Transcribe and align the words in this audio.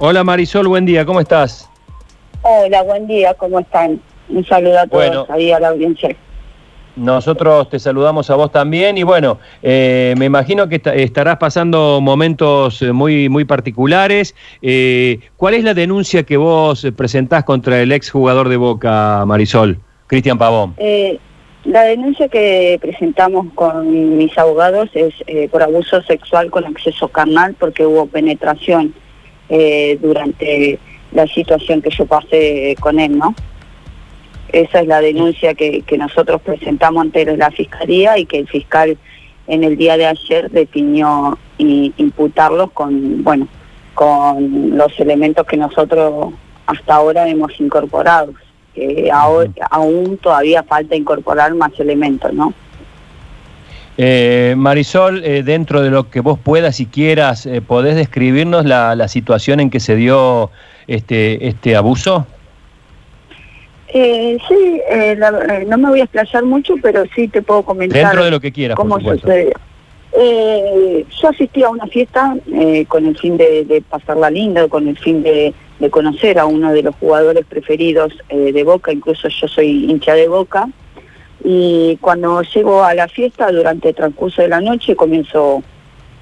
Hola 0.00 0.22
Marisol, 0.22 0.68
buen 0.68 0.86
día, 0.86 1.04
¿cómo 1.04 1.18
estás? 1.18 1.68
Hola, 2.42 2.84
buen 2.84 3.08
día, 3.08 3.34
¿cómo 3.34 3.58
están? 3.58 4.00
Un 4.28 4.46
saludo 4.46 4.78
a 4.78 4.86
todos 4.86 5.28
ahí 5.28 5.50
a 5.50 5.58
la 5.58 5.68
audiencia. 5.70 6.14
Nosotros 6.94 7.68
te 7.68 7.80
saludamos 7.80 8.30
a 8.30 8.36
vos 8.36 8.52
también 8.52 8.96
y 8.96 9.02
bueno, 9.02 9.40
eh, 9.60 10.14
me 10.16 10.26
imagino 10.26 10.68
que 10.68 10.80
estarás 10.94 11.38
pasando 11.38 12.00
momentos 12.00 12.80
eh, 12.80 12.92
muy, 12.92 13.28
muy 13.28 13.44
particulares. 13.44 14.36
Eh, 14.62 15.18
¿Cuál 15.36 15.54
es 15.54 15.64
la 15.64 15.74
denuncia 15.74 16.22
que 16.22 16.36
vos 16.36 16.86
presentás 16.96 17.42
contra 17.42 17.80
el 17.80 17.90
ex 17.90 18.08
jugador 18.08 18.48
de 18.48 18.56
Boca, 18.56 19.24
Marisol, 19.26 19.80
Cristian 20.06 20.38
Pavón? 20.38 20.76
la 21.64 21.82
denuncia 21.82 22.28
que 22.28 22.78
presentamos 22.80 23.46
con 23.54 24.16
mis 24.16 24.38
abogados 24.38 24.88
es 24.94 25.12
por 25.50 25.60
abuso 25.60 26.00
sexual 26.02 26.50
con 26.52 26.64
acceso 26.64 27.08
carnal 27.08 27.56
porque 27.58 27.84
hubo 27.84 28.06
penetración 28.06 28.94
durante 30.00 30.78
la 31.12 31.26
situación 31.26 31.80
que 31.82 31.90
yo 31.90 32.06
pasé 32.06 32.76
con 32.80 32.98
él, 33.00 33.16
¿no? 33.18 33.34
Esa 34.50 34.80
es 34.80 34.86
la 34.86 35.00
denuncia 35.00 35.54
que, 35.54 35.84
nosotros 35.98 36.40
presentamos 36.40 37.02
ante 37.02 37.36
la 37.36 37.50
Fiscalía 37.50 38.18
y 38.18 38.24
que 38.24 38.38
el 38.38 38.48
fiscal 38.48 38.96
en 39.46 39.64
el 39.64 39.76
día 39.76 39.96
de 39.96 40.06
ayer 40.06 40.50
definió 40.50 41.38
imputarlos 41.58 42.70
con, 42.72 43.22
bueno, 43.22 43.48
con 43.94 44.76
los 44.76 44.98
elementos 45.00 45.46
que 45.46 45.56
nosotros 45.56 46.32
hasta 46.66 46.94
ahora 46.94 47.28
hemos 47.28 47.58
incorporado. 47.60 48.32
Que 48.74 49.10
aún 49.10 50.18
todavía 50.18 50.62
falta 50.62 50.94
incorporar 50.94 51.54
más 51.54 51.72
elementos, 51.78 52.32
¿no? 52.32 52.54
Eh, 54.00 54.54
Marisol, 54.56 55.24
eh, 55.24 55.42
dentro 55.42 55.82
de 55.82 55.90
lo 55.90 56.08
que 56.08 56.20
vos 56.20 56.38
puedas 56.38 56.78
y 56.78 56.86
quieras, 56.86 57.46
eh, 57.46 57.60
¿podés 57.60 57.96
describirnos 57.96 58.64
la, 58.64 58.94
la, 58.94 59.08
situación 59.08 59.58
en 59.58 59.70
que 59.70 59.80
se 59.80 59.96
dio 59.96 60.52
este, 60.86 61.48
este 61.48 61.74
abuso? 61.74 62.24
Eh, 63.88 64.36
sí, 64.46 64.80
eh, 64.90 65.18
no 65.66 65.78
me 65.78 65.88
voy 65.88 66.00
a 66.00 66.04
explayar 66.04 66.44
mucho, 66.44 66.74
pero 66.82 67.04
sí 67.14 67.28
te 67.28 67.40
puedo 67.42 67.62
comentar. 67.62 68.02
Dentro 68.02 68.24
de 68.24 68.30
lo 68.30 68.40
que 68.40 68.52
quieras, 68.52 68.76
cómo 68.76 69.00
sucedió. 69.00 69.52
Eh, 70.12 71.04
yo 71.20 71.28
asistí 71.28 71.62
a 71.62 71.70
una 71.70 71.86
fiesta 71.86 72.36
con 72.88 73.06
el 73.06 73.16
fin 73.18 73.36
de, 73.36 73.82
pasarla 73.88 74.30
linda, 74.30 74.68
con 74.68 74.88
el 74.88 74.98
fin 74.98 75.22
de, 75.22 75.54
conocer 75.90 76.38
a 76.38 76.46
uno 76.46 76.72
de 76.72 76.82
los 76.82 76.94
jugadores 76.96 77.44
preferidos 77.46 78.12
de 78.28 78.64
Boca, 78.64 78.92
incluso 78.92 79.28
yo 79.28 79.48
soy 79.48 79.90
hincha 79.90 80.14
de 80.14 80.28
Boca. 80.28 80.68
Y 81.44 81.96
cuando 82.00 82.42
llego 82.42 82.82
a 82.82 82.94
la 82.94 83.08
fiesta, 83.08 83.50
durante 83.50 83.90
el 83.90 83.94
transcurso 83.94 84.42
de 84.42 84.48
la 84.48 84.60
noche, 84.60 84.96
comienzo 84.96 85.62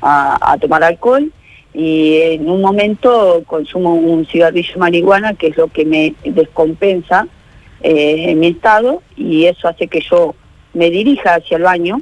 a 0.00 0.56
tomar 0.60 0.84
alcohol 0.84 1.32
y 1.76 2.22
en 2.22 2.48
un 2.48 2.62
momento 2.62 3.42
consumo 3.46 3.94
un 3.94 4.24
cigarrillo 4.24 4.78
marihuana, 4.78 5.34
que 5.34 5.48
es 5.48 5.58
lo 5.58 5.68
que 5.68 5.84
me 5.84 6.14
descompensa 6.24 7.28
eh, 7.82 8.30
en 8.30 8.40
mi 8.40 8.46
estado 8.46 9.02
y 9.14 9.44
eso 9.44 9.68
hace 9.68 9.86
que 9.86 10.00
yo 10.00 10.34
me 10.72 10.88
dirija 10.88 11.34
hacia 11.34 11.58
el 11.58 11.64
baño, 11.64 12.00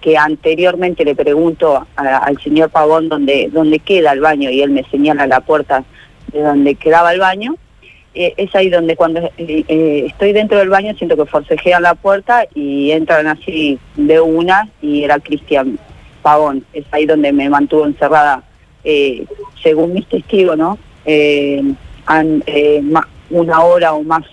que 0.00 0.16
anteriormente 0.16 1.04
le 1.04 1.14
pregunto 1.14 1.86
al 1.96 2.40
señor 2.40 2.70
Pavón 2.70 3.10
dónde, 3.10 3.50
dónde 3.52 3.80
queda 3.80 4.12
el 4.12 4.20
baño 4.20 4.48
y 4.48 4.62
él 4.62 4.70
me 4.70 4.84
señala 4.84 5.26
la 5.26 5.40
puerta 5.40 5.84
de 6.32 6.40
donde 6.40 6.74
quedaba 6.76 7.12
el 7.12 7.20
baño. 7.20 7.56
Eh, 8.14 8.34
es 8.36 8.54
ahí 8.54 8.68
donde 8.68 8.96
cuando 8.96 9.30
eh, 9.38 10.04
estoy 10.06 10.32
dentro 10.32 10.58
del 10.58 10.68
baño 10.68 10.94
siento 10.94 11.16
que 11.16 11.26
forcejean 11.26 11.82
la 11.82 11.94
puerta 11.94 12.44
y 12.54 12.90
entran 12.90 13.26
así 13.28 13.78
de 13.96 14.20
una 14.20 14.68
y 14.82 15.04
era 15.04 15.18
Cristian 15.18 15.78
Pavón. 16.22 16.64
Es 16.72 16.84
ahí 16.90 17.06
donde 17.06 17.32
me 17.32 17.48
mantuvo 17.48 17.86
encerrada, 17.86 18.42
según 19.62 19.92
mis 19.94 20.06
testigos, 20.06 20.56
¿no? 20.56 20.78
una 23.30 23.62
hora 23.62 23.92
o 23.92 24.02
más 24.02 24.24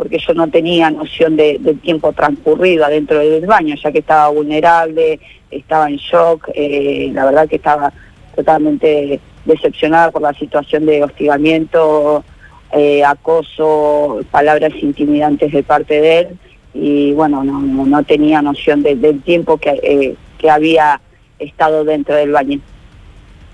porque 0.00 0.18
yo 0.18 0.32
no 0.32 0.48
tenía 0.48 0.90
noción 0.90 1.36
del 1.36 1.78
tiempo 1.80 2.10
transcurrido 2.14 2.86
adentro 2.86 3.18
del 3.18 3.44
baño, 3.44 3.74
ya 3.74 3.92
que 3.92 3.98
estaba 3.98 4.30
vulnerable, 4.30 5.20
estaba 5.50 5.90
en 5.90 5.96
shock, 5.96 6.48
eh, 6.54 7.10
la 7.12 7.26
verdad 7.26 7.46
que 7.46 7.56
estaba 7.56 7.92
totalmente 8.34 9.20
decepcionada 9.44 10.10
por 10.10 10.22
la 10.22 10.32
situación 10.32 10.86
de 10.86 11.04
hostigamiento, 11.04 12.24
eh, 12.72 13.04
acoso, 13.04 14.20
palabras 14.30 14.72
intimidantes 14.80 15.52
de 15.52 15.62
parte 15.62 16.00
de 16.00 16.18
él 16.20 16.38
y 16.72 17.12
bueno, 17.12 17.42
no, 17.42 17.60
no, 17.60 18.02
tenía 18.04 18.42
noción 18.42 18.82
del 18.82 19.20
tiempo 19.22 19.56
que, 19.56 19.70
eh, 19.82 20.14
que 20.38 20.50
había 20.50 21.00
estado 21.38 21.84
dentro 21.84 22.14
del 22.14 22.30
baño. 22.30 22.60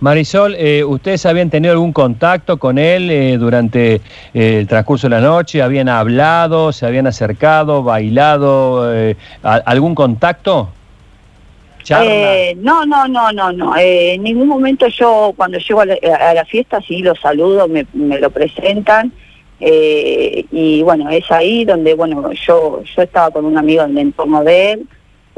Marisol, 0.01 0.55
eh, 0.59 0.85
¿ustedes 0.85 1.25
habían 1.25 1.49
tenido 1.49 1.73
algún 1.73 1.95
contacto 1.95 2.59
con 2.59 2.77
él 2.77 3.11
eh, 3.11 3.39
durante 3.39 4.03
el 4.35 4.67
transcurso 4.67 5.09
de 5.09 5.17
la 5.17 5.23
noche? 5.23 5.63
¿Habían 5.63 5.89
hablado, 5.89 6.73
se 6.73 6.85
habían 6.85 7.07
acercado, 7.07 7.83
bailado? 7.83 8.93
¿Algún 9.43 9.95
contacto? 9.95 10.69
No, 11.91 12.87
no, 12.87 13.09
no, 13.09 13.33
no, 13.33 13.53
no. 13.53 13.75
en 13.77 14.23
ningún 14.23 14.49
momento 14.49 14.87
yo 14.89 15.33
cuando 15.37 15.59
llego 15.59 15.81
a 15.81 15.87
la, 15.87 16.45
fiesta 16.45 16.81
sí 16.81 17.03
lo 17.03 17.15
saludo, 17.15 17.69
me, 17.69 17.87
me 17.93 18.19
lo 18.19 18.31
presentan. 18.31 19.13
y 19.61 20.83
bueno, 20.83 21.11
es 21.11 21.31
ahí 21.31 21.65
donde, 21.65 21.95
bueno, 21.95 22.31
yo, 22.33 22.83
yo 22.83 23.03
estaba 23.03 23.31
con 23.31 23.45
un 23.45 23.57
amigo 23.57 23.83
en 23.85 23.93
el 23.93 23.99
entorno 23.99 24.43
de 24.45 24.73
él, 24.73 24.87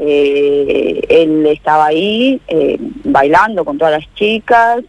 eh, 0.01 1.01
él 1.09 1.45
estaba 1.47 1.87
ahí 1.87 2.39
eh, 2.47 2.77
bailando 3.03 3.65
con 3.65 3.77
todas 3.77 3.99
las 3.99 4.13
chicas. 4.15 4.79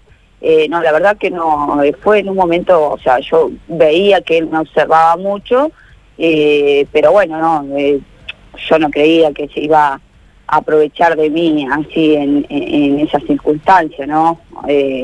Eh, 0.41 0.69
no, 0.69 0.81
la 0.81 0.93
verdad 0.93 1.19
que 1.19 1.31
no, 1.31 1.81
fue 2.00 2.20
en 2.20 2.31
un 2.31 2.37
momento, 2.37 2.93
o 2.93 2.99
sea, 2.99 3.19
yo 3.19 3.50
veía 3.69 4.22
que 4.22 4.38
él 4.38 4.47
me 4.47 4.59
observaba 4.59 5.16
mucho, 5.16 5.70
pero 6.16 7.12
bueno, 7.12 7.38
no, 7.38 7.66
yo 7.76 8.78
no 8.78 8.91
creía 8.91 9.32
que 9.32 9.49
se 9.49 9.60
iba 9.60 9.94
a 9.94 10.00
aprovechar 10.53 11.16
de 11.16 11.31
mí 11.31 11.66
así 11.71 12.15
en, 12.15 12.47
en, 12.49 12.99
esas 13.00 13.22
circunstancias, 13.25 14.09
¿no? 14.09 14.41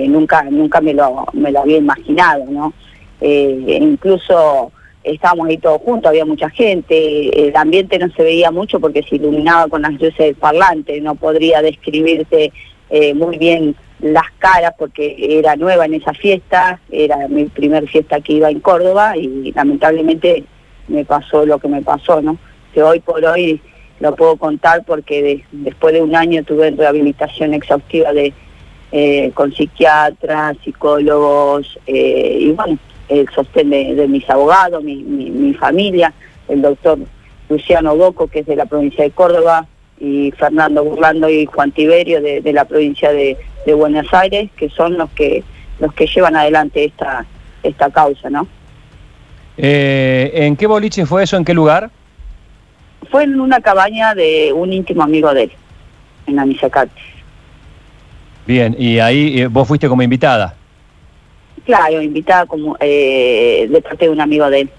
nunca, 0.09 0.43
nunca 0.45 0.81
me 0.81 0.93
lo, 0.93 1.27
me 1.33 1.53
lo 1.53 1.61
había 1.61 1.79
imaginado, 1.79 2.45
¿no? 2.47 2.73
incluso 3.21 4.73
estábamos 5.13 5.49
ahí 5.49 5.59
todos 5.59 5.81
juntos, 5.83 6.09
había 6.09 6.25
mucha 6.25 6.51
gente, 6.51 7.49
el 7.49 7.57
ambiente 7.57 7.99
no 7.99 8.09
se 8.11 8.23
veía 8.23 8.51
mucho 8.51 8.81
porque 8.81 9.03
se 9.03 9.17
iluminaba 9.17 9.69
con 9.69 9.83
las 9.83 9.93
luces 9.93 10.19
del 10.19 10.35
parlante, 10.35 11.01
no 11.01 11.15
podría 11.15 11.63
describirse 11.63 12.53
eh, 12.91 13.15
muy 13.15 13.39
bien 13.39 13.77
las 14.01 14.31
caras 14.39 14.75
porque 14.79 15.17
era 15.39 15.57
nueva 15.57 15.87
en 15.87 15.95
esa 15.95 16.13
fiesta, 16.13 16.81
era 16.91 17.29
mi 17.29 17.47
primer 17.47 17.89
fiesta 17.89 18.21
que 18.21 18.35
iba 18.35 18.51
en 18.51 18.61
Córdoba 18.61 19.17
y 19.17 19.53
lamentablemente 19.53 20.45
me 20.89 21.05
pasó 21.05 21.47
lo 21.47 21.59
que 21.59 21.69
me 21.69 21.83
pasó, 21.83 22.21
¿no? 22.21 22.37
Que 22.75 22.83
hoy 22.83 23.01
por 23.01 23.25
hoy 23.25 23.61
lo 24.01 24.15
puedo 24.15 24.37
contar 24.37 24.85
porque 24.85 25.45
después 25.53 25.95
de 25.95 26.03
un 26.03 26.15
año 26.15 26.43
tuve 26.45 26.71
rehabilitación 26.71 27.55
exhaustiva 27.55 28.13
de 28.13 28.33
eh, 28.93 29.31
con 29.35 29.53
psiquiatras, 29.53 30.57
psicólogos 30.65 31.79
eh, 31.87 32.39
y 32.41 32.53
bueno, 32.53 32.79
el 33.09 33.29
sostén 33.31 33.71
de, 33.71 34.07
mis 34.09 34.29
abogados, 34.31 34.83
mi, 34.83 35.55
familia, 35.55 36.13
el 36.49 36.63
doctor 36.63 36.99
Luciano 37.49 37.97
Boco, 37.97 38.29
que 38.29 38.41
es 38.41 38.47
de 38.47 38.57
la 38.57 38.67
provincia 38.67 39.05
de 39.05 39.11
Córdoba, 39.11 39.67
y 39.99 40.31
Fernando 40.33 40.85
Burlando 40.85 41.29
y 41.29 41.47
Juan 41.47 41.73
Tiberio 41.73 42.21
de, 42.21 42.53
la 42.53 42.65
provincia 42.65 43.11
de, 43.11 43.37
Buenos 43.75 44.07
Aires, 44.15 44.51
que 44.57 44.69
son 44.71 44.97
los 44.97 45.11
que 45.11 45.43
los 45.81 45.93
que 45.93 46.07
llevan 46.07 46.37
adelante 46.37 46.85
esta 46.85 47.27
esta 47.65 47.91
causa, 47.91 48.31
¿no? 48.31 48.47
Eh, 49.57 50.31
¿En 50.33 50.55
qué 50.57 50.69
boliche 50.69 51.05
fue 51.05 51.25
eso? 51.25 51.37
¿En 51.37 51.45
qué 51.45 51.53
lugar? 51.53 51.91
Fue 53.11 53.25
en 53.25 53.41
una 53.41 53.61
cabaña 53.61 54.15
de 54.15 54.53
un 54.53 54.73
íntimo 54.73 55.03
amigo 55.03 55.33
de 55.33 55.45
él, 55.45 55.53
en 56.27 56.39
Anizacate. 56.39 56.93
Bien, 58.47 58.77
y 58.79 58.99
ahí 58.99 59.41
eh, 59.41 59.47
vos 59.49 59.67
fuiste 59.67 59.89
como 59.89 60.03
invitada. 60.03 60.55
Claro, 61.65 62.01
invitada 62.01 62.47
como 62.47 62.77
eh, 62.79 63.67
de 63.69 63.83
parte 63.83 64.05
de 64.05 64.11
un 64.11 64.21
amigo 64.21 64.49
de 64.49 64.61
él. 64.61 64.71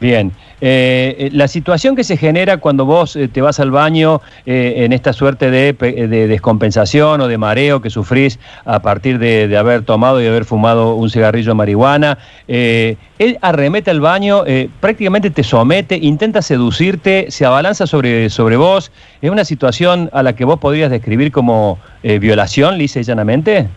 Bien, 0.00 0.32
eh, 0.62 1.14
eh, 1.18 1.30
la 1.32 1.46
situación 1.46 1.94
que 1.94 2.04
se 2.04 2.16
genera 2.16 2.56
cuando 2.56 2.86
vos 2.86 3.18
te 3.32 3.40
vas 3.42 3.60
al 3.60 3.70
baño 3.70 4.22
en 4.46 4.94
esta 4.94 5.12
suerte 5.12 5.50
de, 5.50 5.74
descompensación 6.08 7.20
o 7.20 7.28
de 7.28 7.36
mareo 7.36 7.82
que 7.82 7.90
sufrís 7.90 8.38
a 8.64 8.80
partir 8.80 9.18
de, 9.18 9.54
haber 9.58 9.82
tomado 9.82 10.22
y 10.22 10.26
haber 10.26 10.46
fumado 10.46 10.94
un 10.94 11.10
cigarrillo 11.10 11.50
de 11.50 11.54
marihuana, 11.54 12.18
él 12.48 13.38
arremete 13.42 13.90
al 13.90 14.00
baño, 14.00 14.44
prácticamente 14.80 15.30
te 15.30 15.42
somete, 15.42 15.96
intenta 15.96 16.40
seducirte, 16.40 17.30
se 17.30 17.44
abalanza 17.44 17.86
sobre, 17.86 18.30
sobre 18.30 18.56
vos. 18.56 18.90
¿Es 19.20 19.30
una 19.30 19.44
situación 19.44 20.08
a 20.14 20.22
la 20.22 20.34
que 20.34 20.46
vos 20.46 20.58
podrías 20.58 20.90
describir 20.90 21.30
como 21.30 21.78
violación, 22.02 22.78
lisa 22.78 23.00
y 23.00 23.02
llanamente? 23.02 23.68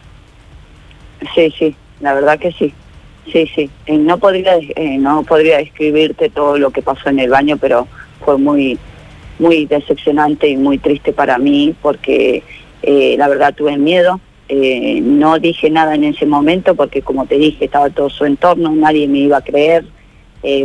Sí, 1.36 1.54
sí, 1.58 1.76
la 2.00 2.14
verdad 2.14 2.40
que 2.40 2.52
sí. 2.54 2.74
Sí, 3.32 3.50
sí. 3.56 3.70
Eh, 3.86 3.98
no 3.98 4.18
podría 4.18 4.58
eh, 4.58 4.98
no 4.98 5.24
podría 5.24 5.58
describirte 5.58 6.30
todo 6.30 6.58
lo 6.58 6.72
que 6.72 6.82
pasó 6.82 7.10
en 7.10 7.20
el 7.20 7.30
baño, 7.30 7.58
pero 7.58 7.88
fue 8.24 8.38
muy 8.38 8.78
muy 9.40 9.66
decepcionante 9.66 10.48
y 10.48 10.58
muy 10.58 10.78
triste 10.78 11.14
para 11.14 11.38
mí 11.38 11.74
porque 11.82 12.44
eh, 12.84 13.16
la 13.18 13.28
verdad 13.28 13.54
tuve 13.56 13.78
miedo, 13.78 14.20
eh, 14.48 15.00
no 15.02 15.40
dije 15.40 15.70
nada 15.70 15.96
en 15.96 16.04
ese 16.04 16.26
momento 16.26 16.76
porque 16.76 17.02
como 17.02 17.26
te 17.26 17.38
dije 17.38 17.66
estaba 17.66 17.90
todo 17.90 18.10
su 18.10 18.26
entorno, 18.26 18.72
nadie 18.76 19.08
me 19.08 19.20
iba 19.20 19.38
a 19.38 19.44
creer 19.44 19.86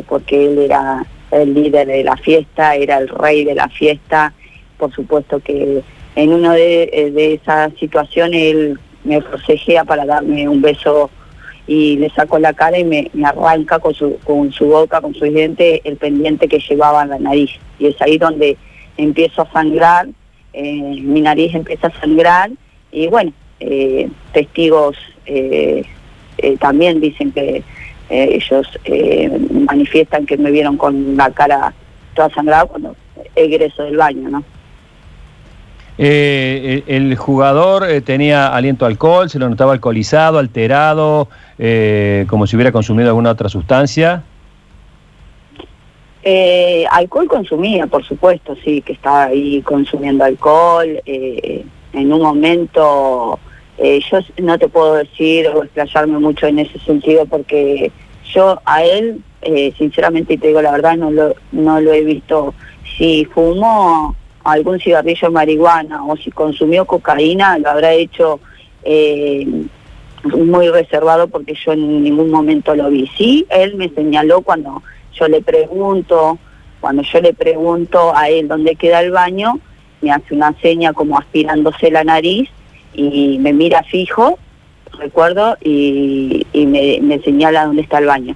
porque 0.09 0.47
él 0.47 0.59
era 0.59 1.07
el 1.31 1.55
líder 1.55 1.87
de 1.87 2.03
la 2.03 2.17
fiesta, 2.17 2.75
era 2.75 2.99
el 2.99 3.09
rey 3.09 3.45
de 3.45 3.55
la 3.55 3.69
fiesta, 3.69 4.35
por 4.77 4.93
supuesto 4.93 5.39
que 5.39 5.83
en 6.17 6.33
una 6.33 6.53
de, 6.55 7.13
de 7.15 7.35
esas 7.35 7.73
situaciones 7.79 8.43
él 8.43 8.79
me 9.05 9.23
forcejea 9.23 9.85
para 9.85 10.05
darme 10.05 10.49
un 10.49 10.61
beso 10.61 11.11
y 11.69 11.99
le 11.99 12.09
saco 12.11 12.39
la 12.39 12.55
cara 12.55 12.79
y 12.79 12.85
me, 12.85 13.11
arranca 13.23 13.79
con 13.79 13.93
su, 13.93 14.19
con 14.25 14.51
su 14.51 14.67
boca, 14.67 15.03
con 15.03 15.15
sus 15.15 15.29
dientes, 15.29 15.83
el 15.85 15.99
pendiente 15.99 16.49
que 16.49 16.59
llevaba 16.59 17.03
en 17.03 17.11
la 17.11 17.19
nariz. 17.19 17.51
Y 17.79 17.87
es 17.89 18.01
ahí 18.01 18.17
donde 18.17 18.57
empiezo 18.97 19.43
a 19.43 19.53
sangrar, 19.53 20.09
eh, 20.55 20.73
mi 21.03 21.21
nariz 21.21 21.55
empieza 21.55 21.89
a 21.89 22.01
sangrar 22.01 22.51
y 22.91 23.07
bueno, 23.09 23.33
eh, 23.61 24.09
testigos 24.33 24.97
eh, 25.27 25.85
también 26.59 27.01
dicen 27.01 27.33
que 27.33 27.63
ellos 28.09 28.67
manifiestan 29.67 30.25
que 30.25 30.39
me 30.39 30.51
vieron 30.51 30.79
con 30.79 31.17
la 31.19 31.31
cara 31.31 31.75
toda 32.15 32.31
sangrada 32.31 32.65
cuando 32.65 32.97
egreso 33.37 33.83
del 33.83 33.99
baño. 33.99 34.43
Eh, 36.01 36.85
el 36.87 37.17
jugador 37.17 37.91
eh, 37.91 38.01
tenía 38.01 38.55
aliento 38.55 38.87
alcohol, 38.87 39.29
se 39.29 39.41
lo 39.41 39.49
notaba 39.49 39.73
alcoholizado, 39.73 40.39
alterado, 40.39 41.29
eh, 41.59 42.25
como 42.29 42.47
si 42.47 42.55
hubiera 42.55 42.71
consumido 42.71 43.09
alguna 43.09 43.31
otra 43.31 43.49
sustancia. 43.49 44.23
alcohol 46.91 47.27
consumía, 47.27 47.89
por 47.89 48.05
supuesto, 48.05 48.57
sí, 48.65 48.81
que 48.83 48.93
estaba 48.93 49.25
ahí 49.25 49.61
consumiendo 49.63 50.25
alcohol. 50.25 51.01
en 51.05 52.13
un 52.13 52.23
momento, 52.23 53.39
yo 53.79 54.19
no 54.43 54.59
te 54.59 54.69
puedo 54.69 54.95
decir 54.95 55.49
o 55.49 55.65
explayarme 55.65 56.19
mucho 56.19 56.47
en 56.47 56.61
ese 56.61 56.79
sentido 56.81 57.27
porque 57.27 57.91
yo 58.33 58.61
a 58.65 58.85
él, 58.85 59.21
sinceramente, 59.77 60.35
y 60.35 60.39
te 60.39 60.49
digo 60.49 60.63
la 60.63 60.73
verdad, 60.73 60.97
no 60.97 61.11
lo, 61.11 61.35
no 61.51 61.81
lo 61.81 61.93
he 61.93 62.03
visto. 62.03 62.55
Si 62.97 63.25
fumó 63.25 64.15
algún 64.53 64.81
cigarrillo 64.81 65.29
de 65.29 65.35
marihuana 65.35 66.05
o 66.05 66.17
si 66.17 66.31
consumió 66.31 66.85
cocaína, 66.85 67.59
lo 67.59 67.71
habrá 67.71 67.93
hecho 67.93 68.41
eh, 68.85 69.47
muy 70.25 70.69
reservado 70.69 71.29
porque 71.29 71.55
yo 71.55 71.73
en 71.73 72.03
ningún 72.03 72.31
momento 72.31 72.75
lo 72.75 72.91
vi. 72.91 73.09
Sí, 73.17 73.47
él 73.51 73.77
me 73.77 73.89
señaló 73.91 74.43
cuando 74.43 74.83
yo 75.15 75.29
le 75.29 75.43
pregunto, 75.43 76.39
cuando 76.81 77.03
yo 77.03 77.21
le 77.21 77.35
pregunto 77.35 78.15
a 78.15 78.29
él 78.29 78.49
dónde 78.49 78.77
queda 78.77 79.01
el 79.01 79.11
baño, 79.11 79.59
me 80.01 80.13
hace 80.13 80.35
una 80.35 80.55
seña 80.61 80.93
como 80.93 81.19
aspirándose 81.19 81.91
la 81.91 82.05
nariz 82.05 82.49
y 82.95 83.39
me 83.41 83.53
mira 83.53 83.83
fijo, 83.83 84.39
recuerdo, 84.99 85.57
y, 85.63 86.47
me, 86.55 87.21
señala 87.21 87.67
dónde 87.67 87.83
está 87.83 87.99
el 87.99 88.07
baño. 88.07 88.35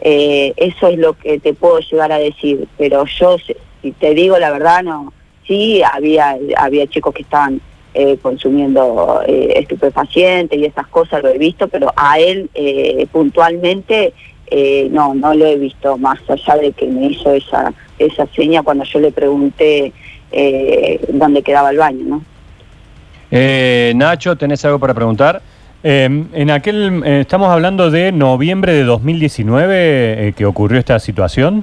Eh, 0.00 0.52
eso 0.56 0.88
es 0.88 0.98
lo 0.98 1.14
que 1.14 1.40
te 1.40 1.54
puedo 1.54 1.80
llegar 1.80 2.12
a 2.12 2.18
decir, 2.18 2.68
pero 2.76 3.04
yo, 3.06 3.36
si 3.82 3.92
te 3.92 4.14
digo 4.14 4.38
la 4.38 4.50
verdad, 4.50 4.82
no, 4.84 5.12
sí 5.48 5.82
había, 5.82 6.36
había 6.56 6.86
chicos 6.86 7.12
que 7.14 7.22
estaban 7.22 7.60
eh, 7.94 8.18
consumiendo 8.22 9.22
eh, 9.26 9.54
estupefacientes 9.56 10.56
y 10.56 10.66
esas 10.66 10.86
cosas, 10.86 11.22
lo 11.22 11.30
he 11.30 11.38
visto, 11.38 11.66
pero 11.66 11.92
a 11.96 12.18
él 12.20 12.48
eh, 12.54 13.08
puntualmente 13.10 14.12
no, 14.90 15.14
no 15.14 15.34
lo 15.34 15.44
he 15.44 15.56
visto, 15.56 15.98
más 15.98 16.18
allá 16.28 16.56
de 16.56 16.72
que 16.72 16.86
me 16.86 17.06
hizo 17.08 17.32
esa, 17.34 17.72
esa 17.98 18.26
seña 18.34 18.62
cuando 18.62 18.84
yo 18.84 18.98
le 18.98 19.12
pregunté 19.12 19.92
dónde 21.12 21.42
quedaba 21.42 21.70
el 21.70 21.76
baño, 21.76 22.04
¿no? 22.04 22.22
Nacho, 23.94 24.36
¿tenés 24.36 24.64
algo 24.64 24.78
para 24.78 24.94
preguntar? 24.94 25.42
Em, 25.82 26.28
en 26.32 26.50
aquel, 26.50 27.02
estamos 27.04 27.50
hablando 27.50 27.90
de 27.90 28.10
noviembre 28.10 28.72
de 28.72 28.84
2019 28.84 30.32
que 30.34 30.46
ocurrió 30.46 30.78
esta 30.78 30.98
situación. 30.98 31.62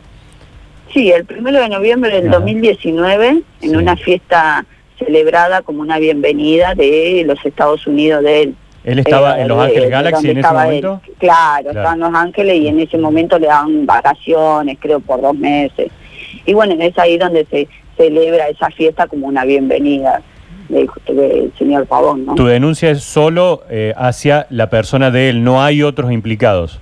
Sí, 0.96 1.12
el 1.12 1.26
primero 1.26 1.60
de 1.60 1.68
noviembre 1.68 2.22
del 2.22 2.32
2019, 2.32 3.42
en 3.64 3.76
una 3.76 3.98
fiesta 3.98 4.66
celebrada 4.98 5.62
como 5.62 5.82
una 5.82 6.00
bienvenida 6.00 6.74
de 6.74 7.26
los 7.28 7.46
Estados 7.46 7.86
Unidos 7.86 8.24
de 8.24 8.44
él. 8.44 8.56
¿Él 8.86 9.00
estaba 9.00 9.42
en 9.42 9.50
Los 9.50 9.60
Ángeles 9.60 9.90
Galaxy 9.90 10.30
en 10.30 10.38
ese 10.38 10.54
momento? 10.54 11.02
Claro, 11.18 11.68
estaba 11.68 11.96
en 11.96 12.00
Los 12.00 12.14
Ángeles 12.14 12.62
y 12.62 12.68
en 12.70 12.80
ese 12.80 12.98
momento 12.98 13.38
le 13.38 13.48
daban 13.48 13.86
vacaciones, 13.86 14.78
creo, 14.80 15.02
por 15.02 15.20
dos 15.20 15.36
meses. 15.36 15.92
Y 16.46 16.54
bueno, 16.54 16.74
es 16.80 16.98
ahí 16.98 17.18
donde 17.18 17.46
se 17.52 17.68
celebra 17.98 18.48
esa 18.48 18.70
fiesta 18.70 19.06
como 19.08 19.28
una 19.28 19.44
bienvenida 19.44 20.22
del 20.70 21.52
señor 21.58 21.88
Pavón. 21.88 22.26
¿no? 22.26 22.36
Tu 22.36 22.46
denuncia 22.46 22.90
es 22.90 23.04
solo 23.04 23.64
eh, 23.70 23.94
hacia 23.98 24.48
la 24.50 24.70
persona 24.70 25.12
de 25.12 25.28
él, 25.28 25.44
no 25.44 25.62
hay 25.62 25.84
otros 25.84 26.14
implicados. 26.14 26.80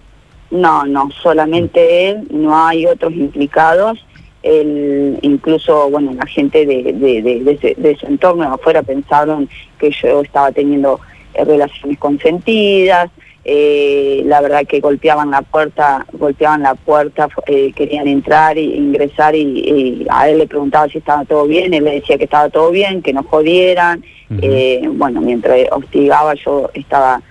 No, 0.53 0.85
no, 0.85 1.09
solamente 1.23 2.09
él, 2.09 2.27
no 2.29 2.55
hay 2.55 2.85
otros 2.85 3.11
implicados. 3.11 4.05
El, 4.43 5.17
incluso, 5.23 5.89
bueno, 5.89 6.13
la 6.13 6.27
gente 6.27 6.67
de, 6.67 6.93
de, 6.93 7.75
de, 7.75 7.95
su 7.95 8.05
entorno 8.05 8.43
afuera 8.43 8.83
pensaron 8.83 9.49
que 9.79 9.89
yo 9.89 10.21
estaba 10.21 10.51
teniendo 10.51 10.99
eh, 11.33 11.43
relaciones 11.43 11.97
consentidas, 11.97 13.09
eh, 13.45 14.21
la 14.25 14.41
verdad 14.41 14.67
que 14.67 14.79
golpeaban 14.79 15.31
la 15.31 15.41
puerta, 15.41 16.05
golpeaban 16.13 16.61
la 16.61 16.75
puerta, 16.75 17.29
eh, 17.47 17.71
querían 17.73 18.07
entrar 18.07 18.55
e 18.55 18.61
ingresar 18.61 19.35
y, 19.35 20.05
a 20.11 20.29
él 20.29 20.37
le 20.37 20.45
preguntaba 20.45 20.87
si 20.87 20.99
estaba 20.99 21.25
todo 21.25 21.47
bien, 21.47 21.73
él 21.73 21.83
le 21.83 21.95
decía 21.95 22.19
que 22.19 22.25
estaba 22.25 22.49
todo 22.49 22.69
bien, 22.69 23.01
que 23.01 23.11
no 23.11 23.23
jodieran, 23.23 24.03
bueno, 24.29 25.19
mientras 25.19 25.57
hostigaba 25.71 26.35
yo 26.35 26.69
estaba 26.75 27.23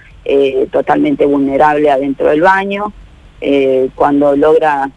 totalmente 0.72 1.24
vulnerable 1.26 1.90
adentro 1.90 2.28
del 2.28 2.40
baño, 2.40 2.92
eh, 3.44 3.90
cuando 3.96 4.36
logra 4.36 4.88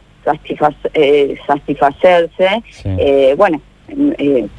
eh, 0.94 1.36
satisfacerse, 1.48 2.64
eh, 2.84 3.34
bueno, 3.36 3.60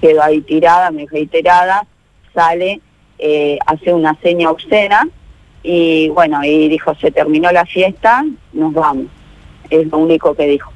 quedo 0.01 0.23
ahí 0.23 0.41
tirada, 0.41 0.91
me 0.91 1.07
reiterada, 1.07 1.87
sale, 2.35 2.81
hace 3.65 3.93
una 3.95 4.17
seña 4.23 4.51
obscena 4.51 5.09
y 5.63 6.09
bueno, 6.09 6.43
y 6.45 6.69
dijo, 6.69 6.97
se 6.97 7.13
terminó 7.13 7.53
la 7.53 7.65
fiesta, 7.65 8.25
nos 8.53 8.73
vamos. 8.73 9.07
Es 9.71 9.87
lo 9.87 9.99
único 9.99 10.35
que 10.35 10.49
dijo. 10.49 10.73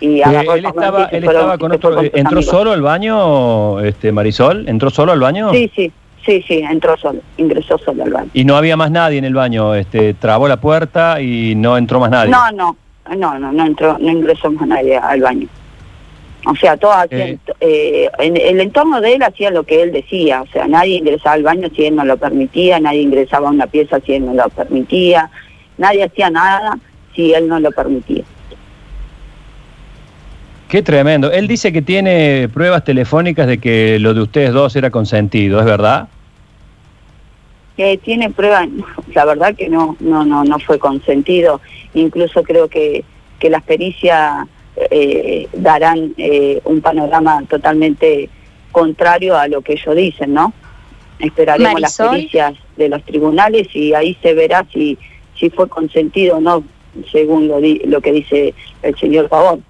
Y 0.00 0.20
él 0.20 0.66
estaba, 0.66 1.04
él 1.06 1.24
estaba 1.24 1.56
con 1.56 1.70
otro, 1.70 2.02
¿entró 2.02 2.42
solo 2.42 2.72
al 2.72 2.82
baño, 2.82 3.80
este 3.80 4.10
Marisol? 4.10 4.68
¿Entró 4.68 4.90
solo 4.90 5.12
al 5.12 5.20
baño? 5.20 5.52
Sí, 5.52 5.70
sí, 5.74 5.92
Sí, 6.24 6.42
sí, 6.48 6.58
entró 6.58 6.96
solo, 6.96 7.20
ingresó 7.36 7.76
solo 7.78 8.04
al 8.04 8.12
baño. 8.12 8.30
¿Y 8.32 8.44
no 8.44 8.56
había 8.56 8.76
más 8.76 8.90
nadie 8.90 9.18
en 9.18 9.24
el 9.24 9.34
baño? 9.34 9.74
Este, 9.74 10.14
¿Trabó 10.14 10.48
la 10.48 10.58
puerta 10.58 11.20
y 11.20 11.54
no 11.54 11.76
entró 11.76 12.00
más 12.00 12.10
nadie? 12.10 12.30
No, 12.30 12.50
no, 12.52 12.76
no, 13.14 13.38
no, 13.38 13.52
no 13.52 13.66
entró, 13.66 13.98
no 13.98 14.10
ingresó 14.10 14.50
más 14.50 14.66
nadie 14.66 14.96
al 14.96 15.20
baño. 15.20 15.48
O 16.46 16.54
sea, 16.56 16.76
todo 16.76 16.92
eh. 17.10 17.38
eh, 17.60 18.10
en 18.18 18.36
el 18.36 18.60
entorno 18.60 19.00
de 19.00 19.14
él 19.14 19.22
hacía 19.22 19.50
lo 19.50 19.64
que 19.64 19.82
él 19.82 19.92
decía, 19.92 20.42
o 20.42 20.46
sea, 20.46 20.66
nadie 20.66 20.96
ingresaba 20.96 21.34
al 21.34 21.42
baño 21.42 21.68
si 21.74 21.86
él 21.86 21.96
no 21.96 22.04
lo 22.04 22.16
permitía, 22.16 22.78
nadie 22.80 23.00
ingresaba 23.00 23.48
a 23.48 23.52
una 23.52 23.66
pieza 23.66 23.98
si 24.00 24.14
él 24.14 24.26
no 24.26 24.34
lo 24.34 24.48
permitía, 24.50 25.30
nadie 25.78 26.04
hacía 26.04 26.30
nada 26.30 26.78
si 27.14 27.32
él 27.32 27.48
no 27.48 27.60
lo 27.60 27.70
permitía. 27.70 28.24
Qué 30.68 30.82
tremendo. 30.82 31.30
Él 31.30 31.46
dice 31.46 31.72
que 31.72 31.82
tiene 31.82 32.48
pruebas 32.52 32.84
telefónicas 32.84 33.46
de 33.46 33.58
que 33.58 33.98
lo 33.98 34.12
de 34.12 34.22
ustedes 34.22 34.52
dos 34.52 34.74
era 34.76 34.90
consentido, 34.90 35.60
¿es 35.60 35.66
verdad? 35.66 36.08
Que 37.76 37.98
tiene 37.98 38.30
pruebas, 38.30 38.68
la 39.14 39.24
verdad 39.24 39.54
que 39.54 39.68
no, 39.68 39.96
no, 40.00 40.24
no, 40.24 40.44
no 40.44 40.58
fue 40.58 40.78
consentido. 40.78 41.60
Incluso 41.94 42.42
creo 42.42 42.68
que, 42.68 43.04
que 43.38 43.50
las 43.50 43.62
pericias 43.62 44.46
eh, 44.76 45.48
darán 45.52 46.14
eh, 46.16 46.60
un 46.64 46.80
panorama 46.80 47.42
totalmente 47.48 48.28
contrario 48.72 49.36
a 49.36 49.46
lo 49.48 49.62
que 49.62 49.74
ellos 49.74 49.94
dicen, 49.94 50.34
¿no? 50.34 50.52
Esperaremos 51.18 51.80
las 51.80 51.96
pericias 51.96 52.54
de 52.76 52.88
los 52.88 53.02
tribunales 53.04 53.68
y 53.74 53.94
ahí 53.94 54.16
se 54.20 54.34
verá 54.34 54.66
si, 54.72 54.98
si 55.38 55.48
fue 55.50 55.68
consentido 55.68 56.38
o 56.38 56.40
no, 56.40 56.64
según 57.12 57.46
lo, 57.46 57.60
lo 57.60 58.00
que 58.00 58.12
dice 58.12 58.54
el 58.82 58.96
señor 58.98 59.28
Pavón. 59.28 59.64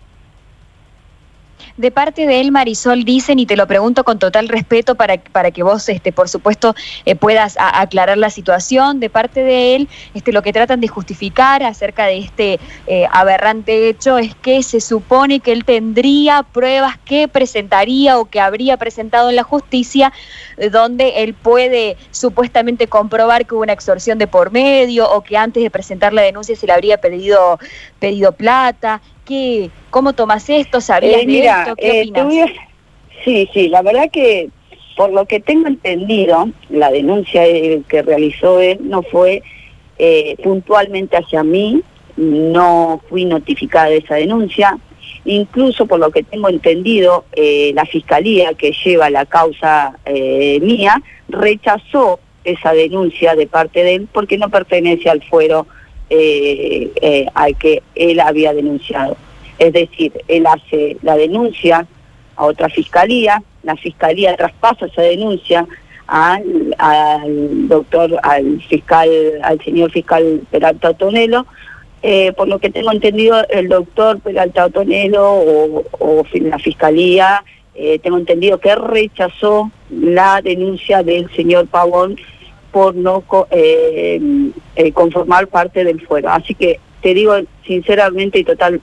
De 1.77 1.91
parte 1.91 2.29
de 2.29 2.41
él, 2.41 2.53
Marisol, 2.53 3.03
dicen, 3.05 3.41
y 3.41 3.47
te 3.47 3.57
lo 3.57 3.67
pregunto 3.67 4.05
con 4.05 4.21
total 4.21 4.49
respeto 4.49 4.95
para, 4.95 5.19
para 5.19 5.51
que 5.51 5.65
vos, 5.65 5.89
este, 5.89 6.13
por 6.13 6.29
supuesto, 6.29 6.73
eh, 7.05 7.17
puedas 7.17 7.57
aclarar 7.59 8.17
la 8.17 8.31
situación, 8.31 9.01
de 9.01 9.11
parte 9.11 9.43
de 9.43 9.75
él, 9.75 9.89
este, 10.15 10.33
lo 10.33 10.43
que 10.43 10.53
tratan 10.53 10.81
de 10.81 10.87
justificar 10.87 11.65
acerca 11.65 12.07
de 12.07 12.19
este 12.19 12.61
eh, 12.87 13.07
aberrante 13.11 13.89
hecho 13.89 14.19
es 14.19 14.37
que 14.37 14.63
se 14.63 14.81
supone 14.81 15.41
que 15.41 15.51
él 15.51 15.65
tendría 15.65 16.45
pruebas 16.45 16.97
que 17.05 17.27
presentaría 17.27 18.19
o 18.21 18.27
que 18.27 18.39
habría 18.39 18.77
presentado 18.77 19.31
en 19.31 19.35
la 19.35 19.43
justicia, 19.43 20.13
eh, 20.59 20.71
donde 20.71 21.25
él 21.25 21.35
puede 21.35 21.97
supuestamente 22.13 22.87
comprobar 22.87 23.47
que 23.47 23.55
hubo 23.57 23.63
una 23.63 23.73
extorsión 23.73 24.19
de 24.19 24.29
por 24.29 24.53
medio 24.53 25.11
o 25.11 25.23
que 25.23 25.37
antes 25.37 25.61
de 25.61 25.71
presentar 25.71 26.13
la 26.13 26.23
denuncia 26.23 26.55
se 26.55 26.69
le 26.69 26.73
habría 26.73 26.99
pedido, 26.99 27.59
pedido 27.99 28.31
plata. 28.31 29.01
¿Qué, 29.25 29.71
¿Cómo 29.91 30.13
tomas 30.13 30.49
esto? 30.51 30.81
¿Sabías 30.81 31.23
eh, 31.23 31.27
de 31.27 31.47
esto? 31.47 31.77
¿Qué 31.77 32.01
eh, 32.03 32.55
sí, 33.25 33.49
sí, 33.53 33.69
la 33.69 33.83
verdad 33.83 34.11
que 34.11 34.51
por 34.97 35.11
lo 35.13 35.27
que 35.27 35.41
tengo 35.41 35.67
entendido, 35.67 36.49
la 36.69 36.91
denuncia 36.91 37.43
que 37.89 38.03
realizó 38.03 38.61
él 38.61 38.79
no 38.83 39.03
fue 39.03 39.43
eh, 39.99 40.37
puntualmente 40.43 41.17
hacia 41.17 41.43
mí, 41.43 41.83
no 42.17 43.01
fui 43.09 43.25
notificada 43.25 43.91
de 43.91 43.99
esa 43.99 44.17
denuncia. 44.17 44.79
Incluso 45.25 45.87
por 45.87 46.01
lo 46.01 46.11
que 46.11 46.23
tengo 46.23 46.49
entendido, 46.49 47.25
eh, 47.33 47.73
la 47.75 47.87
fiscalía 47.87 48.55
que 48.55 48.73
lleva 48.73 49.09
la 49.11 49.25
causa 49.25 49.99
eh, 50.05 50.61
mía 50.61 51.03
rechazó 51.29 52.21
esa 52.45 52.73
denuncia 52.73 53.35
de 53.35 53.47
parte 53.47 53.83
de 53.83 53.95
él 53.95 54.09
porque 54.13 54.37
no 54.37 54.51
pertenece 54.51 55.09
al 55.09 55.23
fuero 55.23 55.67
al 57.35 57.57
que 57.57 57.83
él 57.95 58.21
había 58.21 58.53
denunciado. 58.53 59.17
Es 59.59 59.73
decir, 59.73 60.13
él 60.29 60.47
hace 60.47 60.97
la 61.03 61.17
denuncia 61.17 61.87
a 62.37 62.45
otra 62.45 62.69
fiscalía, 62.69 63.43
la 63.63 63.77
fiscalía 63.77 64.37
traspasa 64.37 64.87
esa 64.87 65.03
denuncia 65.03 65.67
al, 66.07 67.69
doctor, 67.69 68.19
al 68.23 68.61
fiscal, 68.63 69.09
al 69.43 69.61
señor 69.63 69.91
fiscal 69.91 70.43
Peralta 70.51 70.91
Otonelo. 70.91 71.47
Eh, 72.03 72.33
por 72.35 72.49
lo 72.49 72.59
que 72.59 72.69
tengo 72.69 72.93
entendido, 72.93 73.47
el 73.49 73.69
doctor 73.69 74.21
Peralta 74.21 74.67
Otonelo 74.67 75.25
o, 75.25 76.25
la 76.35 76.59
fiscalía, 76.59 77.43
eh, 77.75 77.99
tengo 78.01 78.19
entendido 78.19 78.59
que 78.59 78.75
rechazó 78.75 79.71
la 79.91 80.43
denuncia 80.43 81.03
del 81.03 81.31
señor 81.35 81.67
Pavón 81.67 82.17
por 82.75 82.97
no 82.97 83.23
eh, 83.53 84.21
conformar 84.93 85.47
parte 85.47 85.85
del 85.85 86.05
fuero. 86.05 86.29
Así 86.29 86.57
que 86.57 86.81
te 87.03 87.15
digo 87.15 87.35
sinceramente 87.65 88.41
y 88.41 88.45
total 88.45 88.81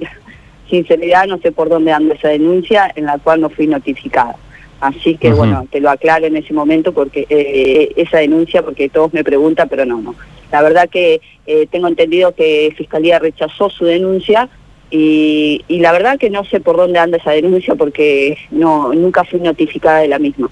sinceridad, 0.69 1.27
no 1.27 1.39
sé 1.39 1.51
por 1.51 1.67
dónde 1.67 1.91
anda 1.91 2.15
esa 2.15 2.29
denuncia 2.29 2.89
en 2.95 3.05
la 3.05 3.17
cual 3.17 3.41
no 3.41 3.50
fui 3.50 3.67
notificada. 3.67 4.38
Así 4.79 5.17
que 5.17 5.33
bueno, 5.33 5.67
te 5.69 5.81
lo 5.81 5.89
aclaro 5.89 6.25
en 6.25 6.38
ese 6.38 6.53
momento 6.53 6.93
porque 6.93 7.27
eh, 7.29 7.91
esa 7.98 8.19
denuncia, 8.19 8.63
porque 8.63 8.88
todos 8.88 9.13
me 9.13 9.25
preguntan, 9.25 9.67
pero 9.67 9.86
no, 9.86 10.01
no. 10.01 10.15
La 10.53 10.62
verdad 10.62 10.89
que 10.89 11.19
eh, 11.45 11.67
tengo 11.69 11.89
entendido 11.89 12.33
que 12.33 12.74
Fiscalía 12.77 13.19
rechazó 13.19 13.69
su 13.69 13.83
denuncia 13.83 14.48
y, 14.89 15.65
y, 15.67 15.79
la 15.79 15.91
verdad 15.91 16.17
que 16.17 16.29
no 16.29 16.45
sé 16.45 16.62
por 16.62 16.77
dónde 16.77 17.00
anda 17.00 17.17
esa 17.17 17.31
denuncia 17.31 17.75
porque 17.75 18.38
no 18.51 18.93
nunca 18.93 19.25
fui 19.25 19.41
notificada 19.41 20.00
de 20.00 20.07
la 20.07 20.19
misma. 20.19 20.50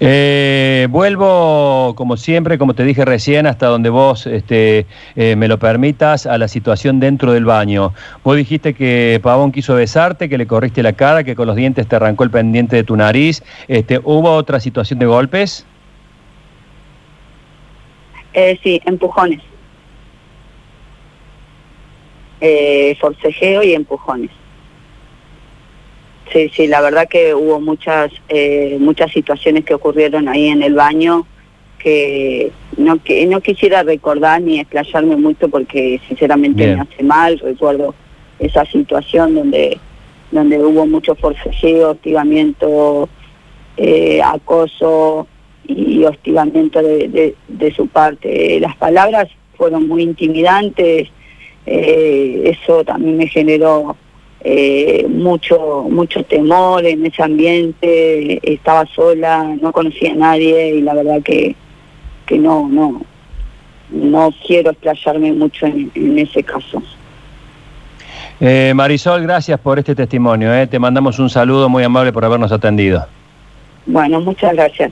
Eh, 0.00 0.88
vuelvo, 0.90 1.94
como 1.94 2.16
siempre, 2.16 2.58
como 2.58 2.74
te 2.74 2.84
dije 2.84 3.04
recién, 3.04 3.46
hasta 3.46 3.66
donde 3.66 3.88
vos 3.88 4.26
este, 4.26 4.86
eh, 5.14 5.36
me 5.36 5.46
lo 5.48 5.58
permitas, 5.58 6.26
a 6.26 6.38
la 6.38 6.48
situación 6.48 6.98
dentro 6.98 7.32
del 7.32 7.44
baño. 7.44 7.92
Vos 8.24 8.36
dijiste 8.36 8.74
que 8.74 9.20
Pavón 9.22 9.52
quiso 9.52 9.74
besarte, 9.74 10.28
que 10.28 10.38
le 10.38 10.46
corriste 10.46 10.82
la 10.82 10.92
cara, 10.94 11.24
que 11.24 11.36
con 11.36 11.46
los 11.46 11.56
dientes 11.56 11.86
te 11.86 11.96
arrancó 11.96 12.24
el 12.24 12.30
pendiente 12.30 12.76
de 12.76 12.84
tu 12.84 12.96
nariz. 12.96 13.42
Este, 13.68 14.00
¿Hubo 14.02 14.32
otra 14.32 14.58
situación 14.60 14.98
de 14.98 15.06
golpes? 15.06 15.66
Eh, 18.34 18.58
sí, 18.62 18.80
empujones. 18.84 19.40
Eh, 22.40 22.96
forcejeo 23.00 23.62
y 23.62 23.74
empujones. 23.74 24.30
Sí, 26.30 26.50
sí, 26.54 26.66
la 26.66 26.80
verdad 26.80 27.08
que 27.08 27.34
hubo 27.34 27.60
muchas 27.60 28.10
eh, 28.28 28.76
muchas 28.80 29.12
situaciones 29.12 29.64
que 29.64 29.74
ocurrieron 29.74 30.28
ahí 30.28 30.48
en 30.48 30.62
el 30.62 30.74
baño 30.74 31.26
que 31.78 32.52
no 32.76 33.02
que 33.02 33.26
no 33.26 33.40
quisiera 33.40 33.82
recordar 33.82 34.40
ni 34.40 34.60
explayarme 34.60 35.16
mucho 35.16 35.48
porque 35.48 36.00
sinceramente 36.08 36.74
me 36.74 36.80
hace 36.80 37.02
mal. 37.02 37.38
Recuerdo 37.38 37.94
esa 38.38 38.64
situación 38.66 39.34
donde 39.34 39.78
donde 40.30 40.58
hubo 40.58 40.86
mucho 40.86 41.14
forcejeo, 41.14 41.90
hostigamiento, 41.90 43.08
eh, 43.76 44.20
acoso 44.22 45.26
y 45.66 46.04
hostigamiento 46.04 46.82
de, 46.82 47.34
de, 47.48 47.74
su 47.74 47.86
parte. 47.86 48.58
Las 48.58 48.76
palabras 48.76 49.28
fueron 49.56 49.86
muy 49.86 50.02
intimidantes, 50.02 51.08
eh, 51.66 52.42
eso 52.44 52.82
también 52.84 53.18
me 53.18 53.28
generó 53.28 53.96
eh, 54.44 55.06
mucho 55.08 55.86
mucho 55.88 56.24
temor 56.24 56.84
en 56.84 57.06
ese 57.06 57.22
ambiente, 57.22 58.40
estaba 58.42 58.84
sola, 58.86 59.56
no 59.60 59.72
conocía 59.72 60.12
a 60.12 60.16
nadie 60.16 60.76
y 60.76 60.80
la 60.80 60.94
verdad 60.94 61.22
que, 61.22 61.54
que 62.26 62.38
no, 62.38 62.68
no, 62.68 63.02
no 63.90 64.30
quiero 64.44 64.72
explayarme 64.72 65.32
mucho 65.32 65.66
en, 65.66 66.18
ese 66.18 66.42
caso. 66.42 66.82
Eh, 68.40 68.72
Marisol, 68.74 69.22
gracias 69.22 69.60
por 69.60 69.78
este 69.78 69.94
testimonio. 69.94 70.52
Eh. 70.52 70.66
Te 70.66 70.80
mandamos 70.80 71.20
un 71.20 71.30
saludo 71.30 71.68
muy 71.68 71.84
amable 71.84 72.12
por 72.12 72.24
habernos 72.24 72.50
atendido. 72.50 73.06
Bueno, 73.86 74.20
muchas 74.20 74.54
gracias. 74.54 74.90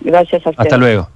Gracias 0.00 0.46
a 0.46 0.50
Hasta 0.56 0.76
luego. 0.78 1.08